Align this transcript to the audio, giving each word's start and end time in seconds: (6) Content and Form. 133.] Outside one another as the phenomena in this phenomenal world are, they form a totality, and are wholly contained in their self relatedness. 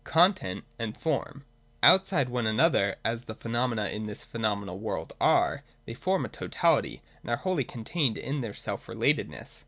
(6) 0.03 0.11
Content 0.13 0.63
and 0.79 0.97
Form. 0.97 1.45
133.] 1.83 1.89
Outside 1.93 2.29
one 2.29 2.47
another 2.47 2.95
as 3.05 3.25
the 3.25 3.35
phenomena 3.35 3.85
in 3.89 4.07
this 4.07 4.23
phenomenal 4.23 4.79
world 4.79 5.13
are, 5.21 5.61
they 5.85 5.93
form 5.93 6.25
a 6.25 6.27
totality, 6.27 7.03
and 7.21 7.29
are 7.29 7.37
wholly 7.37 7.63
contained 7.63 8.17
in 8.17 8.41
their 8.41 8.51
self 8.55 8.87
relatedness. 8.87 9.59